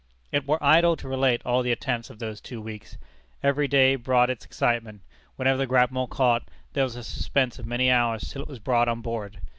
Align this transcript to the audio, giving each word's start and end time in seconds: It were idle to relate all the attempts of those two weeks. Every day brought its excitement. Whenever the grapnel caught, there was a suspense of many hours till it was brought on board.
It 0.31 0.47
were 0.47 0.57
idle 0.63 0.95
to 0.95 1.07
relate 1.07 1.43
all 1.45 1.61
the 1.61 1.71
attempts 1.71 2.09
of 2.09 2.17
those 2.17 2.41
two 2.41 2.59
weeks. 2.59 2.97
Every 3.43 3.67
day 3.67 3.95
brought 3.95 4.31
its 4.31 4.43
excitement. 4.43 5.01
Whenever 5.35 5.59
the 5.59 5.67
grapnel 5.67 6.07
caught, 6.07 6.49
there 6.73 6.85
was 6.85 6.95
a 6.95 7.03
suspense 7.03 7.59
of 7.59 7.67
many 7.67 7.91
hours 7.91 8.23
till 8.27 8.41
it 8.41 8.47
was 8.47 8.57
brought 8.57 8.87
on 8.87 9.01
board. 9.01 9.41